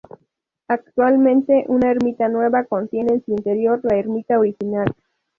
Actualmente, 0.67 1.65
una 1.67 1.91
ermita 1.91 2.27
nueva 2.27 2.63
contiene 2.63 3.13
en 3.13 3.23
su 3.23 3.33
interior 3.33 3.81
la 3.83 3.99
ermita 3.99 4.39
original. 4.39 4.91